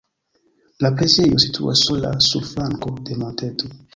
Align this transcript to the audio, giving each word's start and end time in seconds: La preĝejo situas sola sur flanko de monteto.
La 0.85 0.89
preĝejo 1.01 1.41
situas 1.43 1.85
sola 1.89 2.13
sur 2.29 2.49
flanko 2.55 2.95
de 3.11 3.21
monteto. 3.25 3.73